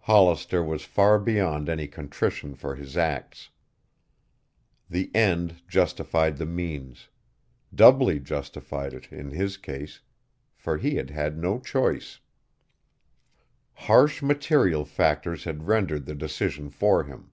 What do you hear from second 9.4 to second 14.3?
case, for he had had no choice. Harsh